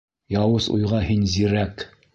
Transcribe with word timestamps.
Яуыз 0.37 0.69
уйға 0.77 1.03
һин 1.11 1.31
зирәк. 1.37 1.89